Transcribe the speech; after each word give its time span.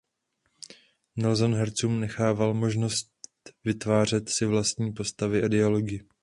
Nilsson 1.15 1.55
hercům 1.55 1.99
nechával 1.99 2.53
možnost 2.53 3.09
vytvářet 3.63 4.29
si 4.29 4.45
vlastní 4.45 4.93
postavy 4.93 5.43
a 5.43 5.47
dialogy. 5.47 5.99